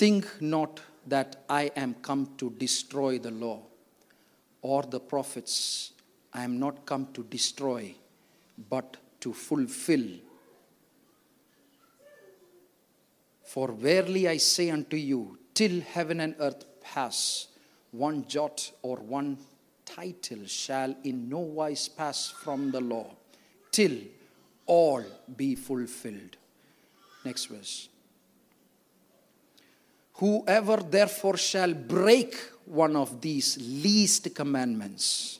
[0.00, 0.78] think not
[1.14, 3.52] that I am come to destroy the law
[4.62, 5.60] or the profits
[6.32, 7.90] I am not come to destroy
[8.74, 10.06] but to fulfil
[13.46, 15.20] For verily I say unto you,
[15.54, 17.18] till heaven and earth pass,
[17.91, 19.37] one jot or one
[19.85, 23.07] title shall in no wise pass from the law,
[23.71, 23.97] till
[24.65, 25.03] all
[25.35, 26.37] be fulfilled.
[27.25, 27.89] Next verse.
[30.13, 35.39] Whoever therefore shall break one of these least commandments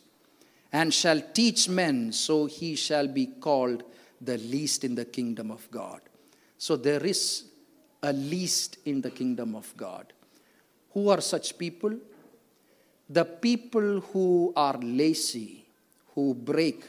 [0.74, 3.84] and shall teach men, so he shall be called
[4.20, 6.02] the least in the kingdom of God.
[6.58, 7.46] So there is
[8.04, 10.14] a least in the kingdom of God.
[10.94, 11.96] Who are such people?
[13.12, 15.66] The people who are lazy,
[16.16, 16.86] who break,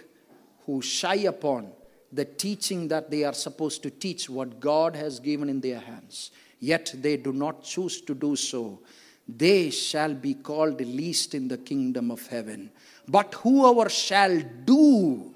[0.66, 1.72] who shy upon
[2.12, 6.30] the teaching that they are supposed to teach what God has given in their hands,
[6.60, 8.80] yet they do not choose to do so.
[9.26, 12.70] They shall be called least in the kingdom of heaven.
[13.08, 15.34] But whoever shall do,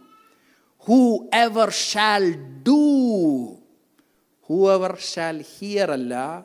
[0.81, 3.59] whoever shall do,
[4.42, 6.44] whoever shall hear Allah,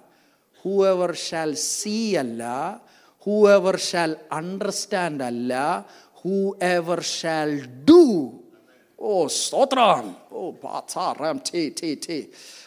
[0.63, 2.81] whoever shall see Allah,
[3.49, 5.53] whoever shall understand അല്ല
[6.21, 8.31] whoever shall do
[8.99, 10.15] ഓ സ്തോത്രം.
[10.31, 10.51] ഓ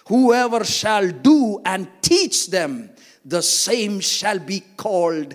[0.34, 2.88] whoever shall do and teach them
[3.26, 5.34] the same shall be called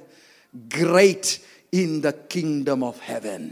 [0.77, 1.41] great
[1.73, 3.51] in the kingdom of heaven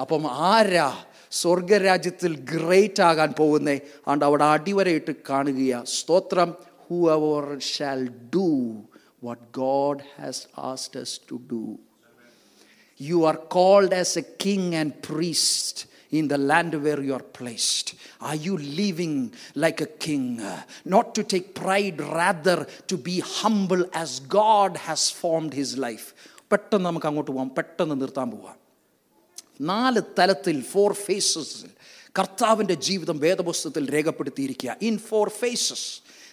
[0.00, 0.96] അപ്പം ആരാ
[1.30, 3.80] സ്വർഗരാജ്യത്തിൽ great ആകാൻ പോകുന്നേ?
[4.08, 6.54] ആണ്ട് അവിടെ അടിവരയിട്ട് കാണുകയാണ് സ്തോത്രം.
[7.10, 8.48] Whoever shall do
[9.23, 11.63] what God has asked us to do
[12.99, 15.77] You are called as a king and priest
[16.11, 17.95] in the land where you are placed.
[18.21, 19.15] Are you living
[19.55, 20.25] like a king?
[20.85, 26.07] Not to take pride, rather to be humble as God has formed his life.
[26.51, 28.57] പെട്ടെന്ന് നമുക്ക് അങ്ങോട്ട് പോവാം പെട്ടെന്ന് നിർത്താൻ പോവാം
[29.71, 31.69] നാല് തലത്തിൽ four ഫേസസിൽ
[32.19, 35.87] കർത്താവിൻ്റെ ജീവിതം വേദപുസ്തകത്തിൽ രേഖപ്പെടുത്തിയിരിക്കുക in four phases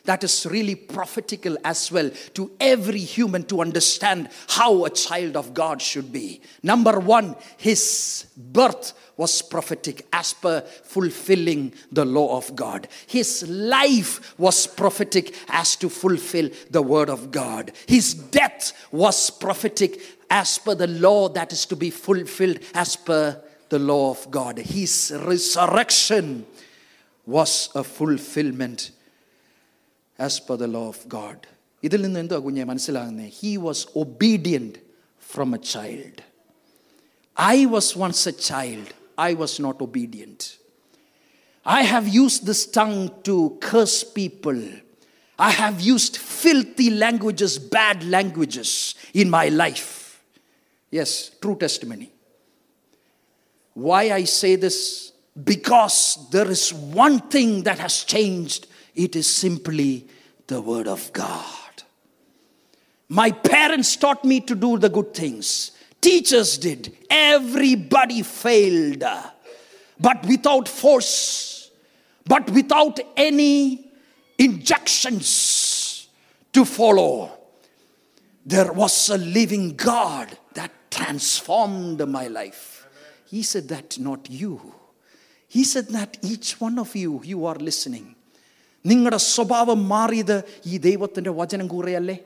[0.06, 5.54] that is really prophetical as well to every human to understand how a child of
[5.54, 6.42] God should be.
[6.64, 12.88] Number one, his birth was prophetic as per fulfilling the law of God.
[13.08, 17.72] His life was prophetic as to fulfill the word of God.
[17.88, 23.42] His death was prophetic as per the law that is to be fulfilled as per
[23.70, 24.58] the law of God.
[24.58, 26.46] His resurrection
[27.26, 28.92] was a fulfillment
[30.19, 31.45] as per the law of God
[31.83, 34.79] ഇതിൽ നിന്ന് എന്തോ കുഞ്ഞെ മനസ്സിലാകുന്നത് he was obedient
[35.23, 36.23] from A child
[37.37, 38.93] I was once a child
[39.29, 40.47] I was not obedient
[41.67, 43.01] I have used this tongue
[43.31, 43.39] to
[43.71, 44.57] curse people
[45.39, 50.23] I have used filthy languages, bad languages in my life.
[50.93, 52.13] Yes, true testimony.
[53.77, 55.13] Why I say this?
[55.43, 58.67] Because there is one thing that has changed.
[58.96, 60.08] it is simply
[60.48, 61.84] the Word of God.
[63.10, 65.72] My parents taught me to do the good things.
[66.02, 66.96] Teachers did.
[67.10, 69.04] Everybody failed.
[70.00, 71.72] But without force,
[72.26, 73.92] but without any
[74.38, 76.08] injections
[76.54, 77.32] to follow.
[78.46, 82.88] There was a living God that transformed my life.
[83.26, 84.76] He said that not you.
[85.48, 88.16] He said that each one of you, you are listening.
[88.86, 92.18] നിങ്ങളുടെ സ്വഭാവം മാറിയത് ഈ ദൈവത്തിന്റെ വചനം കൂറയല്ലേ?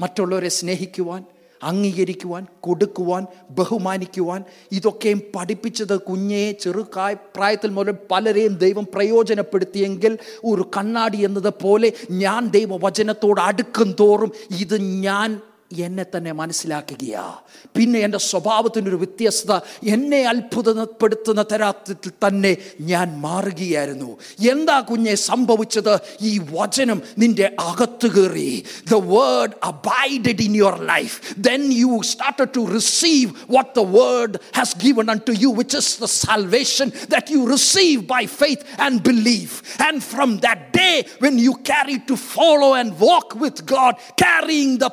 [0.00, 1.24] മറ്റുള്ളവരെ സ്നേഹിക്കുവാൻ
[1.62, 4.40] അംഗീകരിക്കുവാൻ കൊടുക്കുവാൻ ബഹുമാനിക്കുവാൻ
[4.72, 13.96] ഇതൊക്കെയും പഠിപ്പിച്ചത് കുഞ്ഞെ ചെറുക്കായ പ്രായത്തിൽ മുതൽ പലരെയും ദൈവം പ്രയോജനപ്പെടുത്തിയെങ്കിൽ ഒരു കണ്ണാടി എന്നതുപോലെ ഞാൻ ദൈവവചനത്തോട് അടുക്കും
[14.00, 15.28] തോറും ഇത് ഞാൻ
[15.76, 17.34] എന്നെ തന്നെ മനസ്സിലാക്കുകയാ.
[17.76, 24.16] പിന്നെ എന്റെ സ്വഭാവത്തിനൊരു വ്യത്യസ്തത എന്നെ അത്ഭുതപ്പെടുത്തുന്ന തരത്തിൽ തന്നെ ഞാൻ മാറുകയായിരുന്നു.
[24.50, 25.98] എന്താ കുഞ്ഞെ സംഭവിച്ചത്?
[26.20, 28.64] ഈ വചനം നിന്റെ അകത്ത് കയറി.
[28.90, 34.76] The word abided in your life then you started to receive what the word has
[34.78, 40.00] given unto you which is the salvation that you receive by faith and believe and
[40.00, 44.90] from that day when you carry to follow and walk with God the the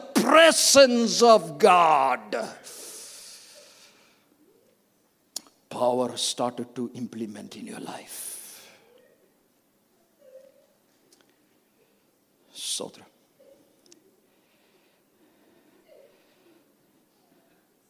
[0.66, 2.36] presence of God.
[5.70, 8.68] Power started to implement in your life.
[12.54, 13.04] Sotra.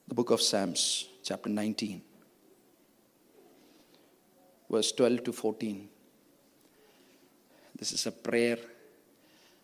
[0.07, 2.01] The book of Psalms, chapter 19,
[4.69, 5.89] verse 12 to 14.
[7.77, 8.57] This is a prayer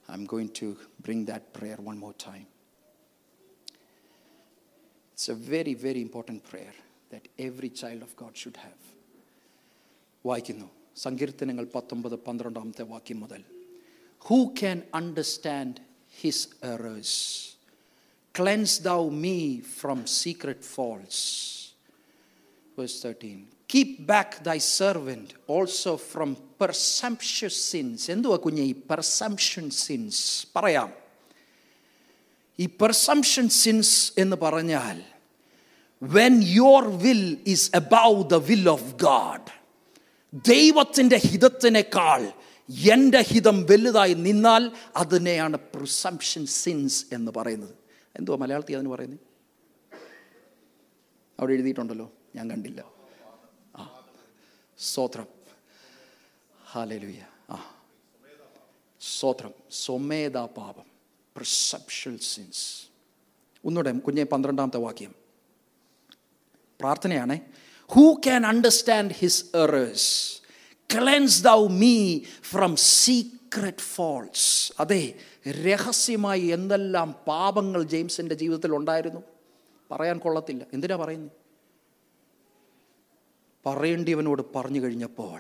[0.08, 2.48] I'm going to bring that prayer one more time.
[5.21, 6.75] It's a very, very important prayer
[7.13, 8.81] that every child of God should have.
[10.25, 13.43] വായിക്കുന്നു സങ്കീർത്തനങ്ങൾ പത്തൊമ്പത് പന്ത്രണ്ടാമത്തെ വാക്യം മുതൽ
[14.23, 15.81] who can understand
[16.21, 17.19] his errors
[18.35, 19.37] cleanse thou me
[19.81, 21.23] from secret false
[22.79, 23.49] Verse 13.
[23.69, 28.01] Keep back thy servant also from presumptuous sins.
[28.15, 30.17] എന്തുവാ കുഞ്ഞെ ഈ presumption sins?
[30.57, 30.91] പറയാം
[32.59, 33.91] ഈ presumption sins
[34.25, 34.99] എന്ന് പറഞ്ഞാൽ
[36.06, 39.42] when your will is above the will of God
[40.34, 42.34] ദൈവത്തിന്റെ ഹിതത്തിനേക്കാൾ
[42.92, 47.76] എന്റെ ഹിതം വലുതായി നിന്നാൽ അതിനെയാണ് പ്രിസംഷൻ സിൻസ് എന്ന് പറയുന്നത്.
[48.16, 49.20] എന്തുവാ മലയാളത്തിൽ അതിന് പറയുന്നത്?
[51.40, 52.12] അവിടെ എഴുതിയിട്ടുണ്ടല്ലോ?
[52.36, 52.86] ഞാൻ കണ്ടില്ല.
[53.76, 54.06] ആ
[54.80, 55.28] സ്തോത്രം
[56.72, 57.76] ഹാലലുയ ആ
[59.02, 60.86] സ്തോത്രം സ്വമേധാ പാപം.
[61.36, 62.84] പ്രിസംഷൻ സിൻസ്
[63.66, 65.21] ഒന്നുകൂടെ കുഞ്ഞെ പന്ത്രണ്ടാമത്തെ വാക്യം.
[66.82, 67.36] പ്രാർത്ഥനയാണ്.
[67.90, 70.10] Who can understand his errors
[70.90, 71.96] cleanse thou me
[72.52, 72.72] from
[73.02, 74.48] secret faults
[74.84, 75.04] അതെ
[75.68, 79.22] രഹസ്യമായി എന്തെല്ലാം പാപങ്ങൾ ജെയിംസിന്റെ ജീവിതത്തിൽ ഉണ്ടായിരുന്നു?
[79.92, 80.64] പറയാൻ കൊള്ളത്തില്ല.
[80.74, 81.38] എന്തിനാ പറയുന്നത്
[83.66, 85.40] പറയേണ്ടിയവനോട് പറഞ്ഞു കഴിഞ്ഞപ്പോൾ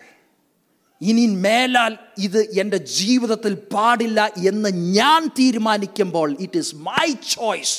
[1.01, 4.19] ഇനി മേലാൽ ഇത് എന്റെ ജീവിതത്തിൽ പാടില്ല
[4.49, 7.77] എന്ന് ഞാൻ തീരുമാനിക്കുമ്പോൾ it is my choice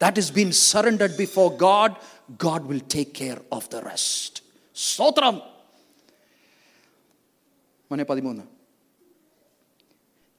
[0.00, 1.94] that is been surrendered before God
[2.38, 4.42] God will take care of the rest.
[4.74, 5.42] Sotram.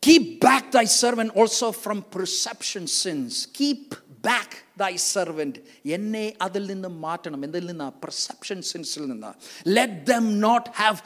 [0.02, 3.48] Keep back thy servant also from perception sins.
[3.54, 5.55] Keep back thy servant.
[5.97, 9.31] എന്നെ അതിൽ നിന്ന് മാറ്റണം എന്തിൽ നിന്ന് പെർസെപ്ഷൻ സിൻസിൽ നിന്ന്
[9.77, 10.99] let them not have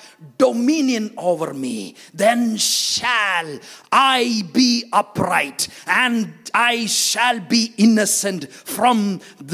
[0.45, 1.77] dominion over me
[2.25, 2.43] then
[2.89, 3.49] shall
[4.17, 4.25] I
[4.59, 4.71] be
[5.03, 5.69] upright
[6.03, 6.27] and
[6.65, 9.01] I shall B Innocent from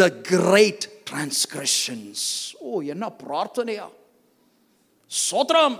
[0.00, 2.26] the great transgressions
[2.62, 3.86] ഓ എന്നാ പ്രാർത്ഥനയാ
[5.10, 5.72] സ്വത്രം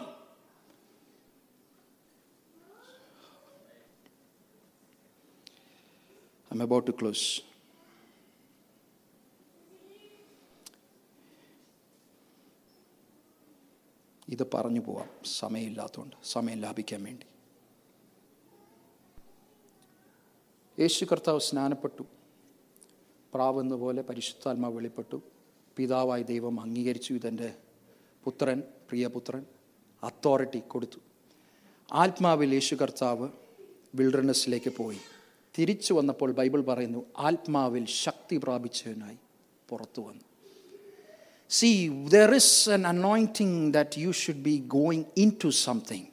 [6.51, 7.42] I'm about to close.
[14.30, 15.09] ഇത് പറഞ്ഞു പോവാം.
[15.26, 17.26] സമയമില്ലാത്തതുകൊണ്ട് സമയം ലാഭിക്കാൻ വേണ്ടി.
[20.82, 22.03] യേശു കർത്താവ് സ്നാനപ്പെട്ടു.
[23.34, 25.21] പ്രാവെന്ന പോലെ പരിശുദ്ധാത്മാവ് വെളിപ്പെട്ടു.
[25.78, 27.13] പിതാവായ ദൈവം അംഗീകരിച്ചു.
[27.13, 27.55] ഇതെന്റെ
[28.23, 29.45] പുത്രൻ പ്രിയപുത്രൻ
[30.03, 30.99] അതോറിറ്റി കൊടുത്തു.
[31.93, 33.30] ആത്മാവിൽ യേശു കർത്താവ്
[33.95, 34.97] വിൽഡർനെസ്സിലേക്ക് പോയി.
[35.59, 39.17] തിരിച്ചു വന്നപ്പോൾ ബൈബിൾ പറയുന്നു ആത്മാവിൽ ശക്തി പ്രാപിച്ചവനായി
[39.69, 40.34] പുറത്തു വന്നു.
[41.47, 46.11] See, there is an anointing that you should be going into something.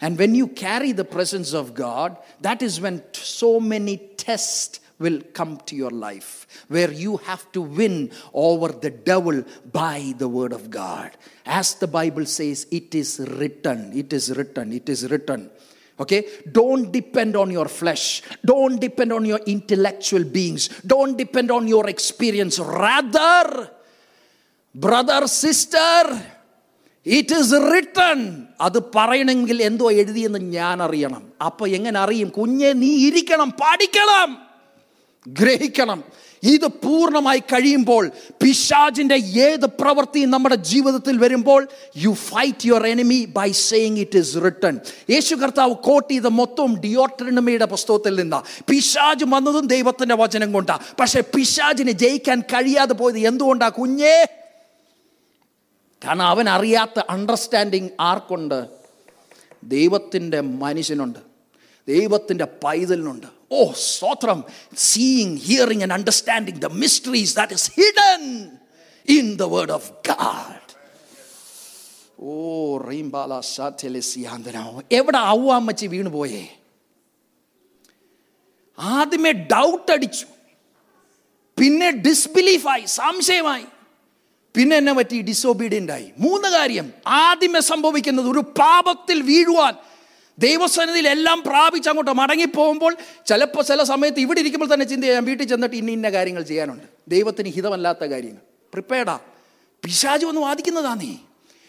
[0.00, 5.20] And when you carry the presence of God, that is when so many tests will
[5.32, 10.52] come to your life, where you have to win over the devil by the word
[10.52, 11.12] of God.
[11.46, 15.50] As the Bible says, it is written, it is written, it is written.
[15.98, 16.26] Okay?
[16.50, 18.22] Don't depend on your flesh.
[18.44, 20.68] Don't depend on your intellectual beings.
[20.86, 22.58] Don't depend on your experience.
[22.58, 23.70] Rather,
[24.80, 26.20] brother, sister
[27.06, 31.32] it is written അത് പറയണമെങ്കിൽ എന്തോ എഴുതിയെന്ന് ഞാൻ അറിയണം.
[31.46, 32.28] അപ്പൊ എങ്ങനെ അറിയും?
[32.28, 34.38] കുഞ്ഞെ നീ ഇരിക്കണം പഠിക്കണം
[35.28, 36.04] ഗ്രഹിക്കണം.
[36.42, 38.10] ഇത് പൂർണമായി കഴിയുമ്പോൾ
[38.42, 44.80] പിശാജിന്റെ ഏത് പ്രവൃത്തിയും നമ്മുടെ ജീവിതത്തിൽ വരുമ്പോൾ you fight your enemy by saying it is written
[45.10, 51.92] യേശു കർത്താവ് കോട്ട് ചെയ്ത മൊത്തം ഡിയോട്രിനമിയുടെ പുസ്തകത്തിൽ നിന്നാണ് പിശാജ് വന്നതും ദൈവത്തിന്റെ വചനം കൊണ്ടാണ് പക്ഷെ പിശാജിനെ
[51.92, 54.26] ജയിക്കാൻ കഴിയാതെ പോയത് എന്തുകൊണ്ടാണ് കുഞ്ഞേ?
[56.04, 58.68] കാരണം അവൻ അറിയാത്ത അണ്ടർസ്റ്റാൻഡിങ് ആർക്കുണ്ട്?
[59.64, 61.18] ദൈവത്തിന്റെ മനുഷ്യനുണ്ട്.
[61.88, 63.26] ദൈവത്തിന്റെ പൈതലിനുണ്ട്.
[63.52, 64.44] ഓ സ്തോത്രം.
[64.76, 68.50] Seeing hearing and understanding the mysteries that is hidden
[69.08, 70.62] in the word of God
[72.20, 73.40] ഓ റീംബാല
[74.92, 76.48] എവിടെ വീണു വീണുപോയേ
[78.78, 80.26] ആദ്യമേ ഡൗട്ട് അടിച്ചു.
[81.60, 83.64] പിന്നെ ഡിസ്ബിലീഫായി സംശയമായി.
[84.56, 86.92] പിന്നെ എന്നെ പറ്റി ഡിസോബീഡിയന്റ് ആയി മൂന്ന് കാര്യം.
[87.06, 89.74] ആദ്യമേ സംഭവിക്കുന്നത് ഒരു പാപത്തിൽ വീഴുവാൻ.
[90.38, 92.96] ദൈവസന്നിധിയിൽ എല്ലാം പ്രാപിച്ച് അങ്ങോട്ട് മടങ്ങിപ്പോകുമ്പോൾ
[93.26, 96.84] ചിലപ്പോൾ ചില സമയത്ത് ഇവിടെ ഇരിക്കുമ്പോൾ തന്നെ ചിന്ത ചെയ്യാം വീട്ടിൽ ചെന്നിട്ട് ഇന്ന ഇന്ന കാര്യങ്ങൾ ചെയ്യാനുണ്ട്.
[97.08, 98.40] ദൈവത്തിന് ഹിതമല്ലാത്ത കാര്യങ്ങൾ
[98.72, 99.18] പ്രിപ്പയർഡാ
[99.84, 101.14] പിശാജു ഒന്ന് വാദിക്കുന്നതാ നീ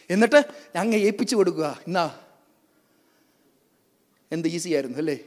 [0.09, 1.79] എന്നിട്ട് ഞങ്ങൾ ഏൽപ്പിച്ചു കൊടുക്കുക.
[1.87, 2.11] എന്നാ
[4.31, 5.19] എന്ത് ഈസി ആയിരുന്നു അല്ലേ?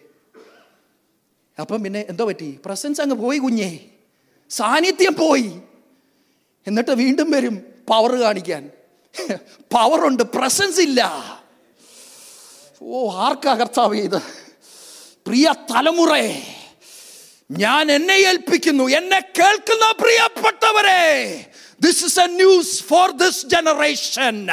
[1.61, 2.59] അപ്പം പിന്നെ എന്തോ പറ്റി?
[2.65, 3.81] പ്രസൻസ് അങ്ങ് പോയി കുഞ്ഞേ.
[4.51, 5.61] സാന്നിധ്യം പോയി.
[6.67, 7.57] എന്നിട്ട് വീണ്ടും വരും
[7.89, 8.71] പവർ കാണിക്കാൻ.
[9.75, 11.01] പവറുണ്ട് പ്രസൻസ് ഇല്ല.
[12.83, 14.23] ഓ ആർക്കാ കർത്താവ് ഇത്?
[15.27, 16.43] പ്രിയ തലമുറയെ
[17.51, 21.03] ഞാൻ എന്നെ ഏൽപ്പിക്കുന്നു എന്നെ കേൾക്കുന്ന പ്രിയപ്പെട്ടവരെ
[21.80, 24.46] This is a news for this generation.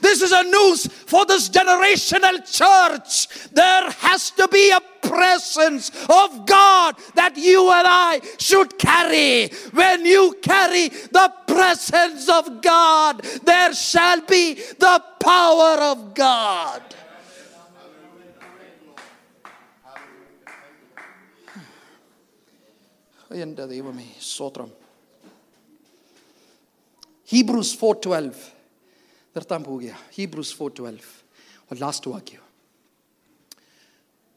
[0.00, 3.28] This is a news for this generational church.
[3.50, 9.48] There has to be a presence of God that you and I should carry.
[9.72, 16.82] When you carry the presence of God, there shall be the power of God.
[23.44, 24.68] എൻ്റെ ദൈവമേ സ്തോത്രം
[27.28, 28.40] Hebrews four twelve
[29.36, 31.10] നിർത്താൻ പോവുകയാണ് Hebrews four twelve
[31.80, 32.42] last വാക്യം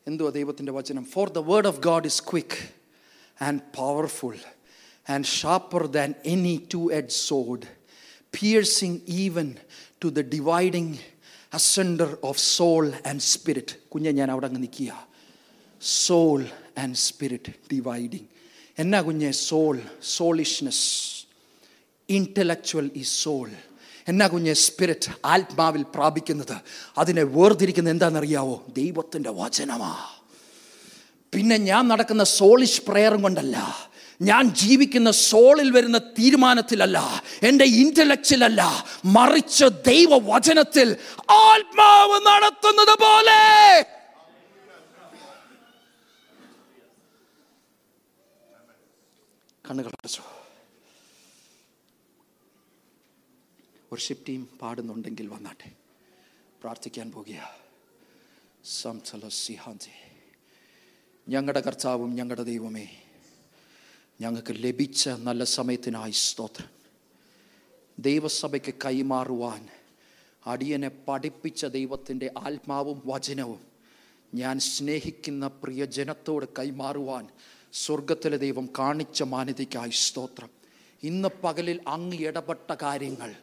[0.08, 2.60] എന്തുവാ ദൈവത്തിൻ്റെ വചനം for the word of God is quick
[3.40, 4.38] and powerful
[5.08, 7.68] and sharper than any two Ed sword
[8.34, 9.50] piercing even
[10.04, 10.94] to the dividing
[11.54, 14.96] asunder of soul and spirit കുഞ്ഞെ ഞാൻ അവിടെ അങ്ങ് നിൽക്കുക
[16.00, 16.42] സോൾ
[16.78, 18.28] ആൻഡ് സ്പിരിറ്റ് ഡിവൈഡിങ്
[18.78, 19.76] എന്നാ കുഞ്ഞെ സോൾ
[20.10, 20.86] സോളിഷ്നെസ്
[22.09, 23.51] ഇന്റലക്ച്വൽ ഈ soul
[24.09, 26.57] എന്നാ കുഞ്ഞ് സ്പിരിറ്റ് ആത്മാവിൽ പ്രാപിക്കുന്നത്.
[26.99, 28.65] അതിനെ വേർതിരിക്കുന്നത് എന്താണെന്നറിയാവോ?
[28.69, 30.09] ദൈവത്തിന്റെ വചനമാ.
[31.35, 33.89] പിന്നെ ഞാൻ നടക്കുന്ന സോളിഷ് പ്രേയറും കൊണ്ടല്ല.
[34.23, 37.23] ഞാൻ ജീവിക്കുന്ന സോളിൽ വരുന്ന തീരുമാനത്തിലല്ല.
[37.43, 40.97] എന്റെ ഇന്റലക്ച്വലല്ല മറിച്ച് ദൈവവചനത്തിൽ
[41.31, 43.83] ആത്മാവ് നടത്തുന്നത് പോലെ.
[49.71, 50.42] കണ്ണുകൾ അടച്ചു.
[53.93, 55.73] വർഷിപ്പ് ടീം പാടുന്നുണ്ടെങ്കിൽ വന്നാട്ടെ.
[56.61, 57.59] പ്രാർത്ഥിക്കാൻ പോകുക.
[58.65, 60.21] സംസലസിഹാന്തി
[61.29, 62.89] ഞങ്ങളുടെ കർത്താവും ഞങ്ങളുടെ ദൈവമേ
[64.21, 66.69] ഞങ്ങൾക്ക് ലഭിച്ച നല്ല സമയത്തിനായി സ്തോത്രം.
[67.99, 69.69] ദൈവസഭയ്ക്ക് കൈമാറുവാൻ
[70.47, 73.61] അടിയനെ പഠിപ്പിച്ച ദൈവത്തിന്റെ ആത്മാവും വചനവും
[74.35, 77.29] ഞാൻ സ്നേഹിക്കുന്ന പ്രിയജനത്തോട് കൈമാറുവാൻ
[77.73, 80.49] സ്വർഗത്തിലെ ദൈവം കാണിച്ച മാന്യതയ്ക്കായി സ്തോത്രം.
[81.03, 83.35] ഇന്ന് പകലിൽ അങ്ങ് ഇടപെട്ട കാര്യങ്ങൾ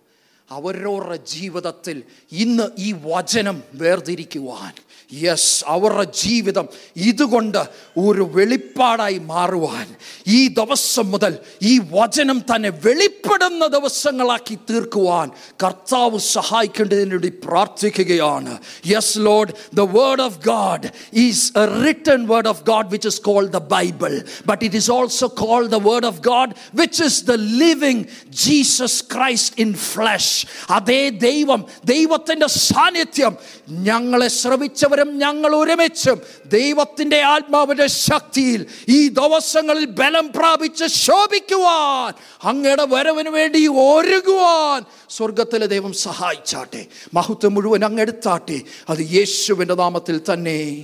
[0.52, 4.74] അവരവരുടെ ജീവിതത്തിൽ ഇന്ന് ഈ വചനം വേർതിരിക്കുവാൻ.
[5.14, 7.62] യെസ് അവരുടെ ജീവിതം ഇതുകൊണ്ട്
[7.98, 9.88] ഒരു വെളിപ്പാടായി മാറുവാൻ.
[10.28, 15.32] ഈ ദിവസം മുതൽ ഈ വചനം തന്നെ വെളിപ്പെടുന്ന ദിവസങ്ങളാക്കി തീർക്കുവാൻ
[15.64, 18.58] കർത്താവ് സഹായിക്കേണ്ടതിന് വേണ്ടി പ്രാർത്ഥിക്കുകയാണ്.
[18.88, 23.52] Yes Lord the word of God is a written word of God which is called
[23.52, 28.04] the Bible but it is also called the word of God which is the living
[28.30, 30.39] Jesus Christ in flesh
[30.70, 33.36] അതേ ദൈവം ദൈവത്തിന്റെ സാന്നിധ്യം.
[33.70, 42.14] ഞങ്ങളെ ശ്രമിച്ചവരും ഞങ്ങൾ ഒരുമിച്ചും ദൈവത്തിന്റെ ആത്മാവിന്റെ ശക്തിയിൽ ഈ ദിവസങ്ങളിൽ ബലം പ്രാപിച്ച് ശോഭിക്കുവാൻ
[42.44, 46.86] അങ്ങയുടെ വരവിന് വേണ്ടി ഒരുങ്ങുവാൻ സ്വർഗത്തിലെ ദൈവം സഹായിച്ചാട്ടെ.
[47.14, 50.84] മഹത്വം മുഴുവൻ അങ്ങെടുത്താട്ടെ അത് യേശുവിന്റെ നാമത്തിൽ തന്നെ.